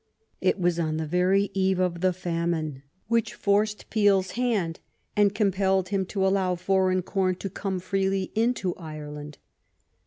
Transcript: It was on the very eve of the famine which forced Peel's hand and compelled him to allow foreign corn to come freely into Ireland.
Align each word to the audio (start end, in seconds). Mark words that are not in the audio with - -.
It 0.41 0.59
was 0.59 0.79
on 0.79 0.97
the 0.97 1.05
very 1.05 1.51
eve 1.53 1.77
of 1.77 2.01
the 2.01 2.11
famine 2.11 2.81
which 3.07 3.35
forced 3.35 3.87
Peel's 3.91 4.31
hand 4.31 4.79
and 5.15 5.35
compelled 5.35 5.89
him 5.89 6.07
to 6.07 6.25
allow 6.25 6.55
foreign 6.55 7.03
corn 7.03 7.35
to 7.35 7.51
come 7.51 7.79
freely 7.79 8.31
into 8.33 8.73
Ireland. 8.77 9.37